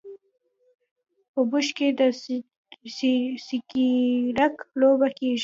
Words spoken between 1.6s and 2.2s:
ژمي کې د